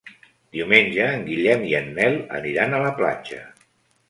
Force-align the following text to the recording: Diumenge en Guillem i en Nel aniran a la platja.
Diumenge 0.55 1.09
en 1.17 1.21
Guillem 1.27 1.67
i 1.73 1.75
en 1.81 1.93
Nel 1.99 2.19
aniran 2.39 2.75
a 2.79 2.81
la 2.87 2.97
platja. 3.03 3.45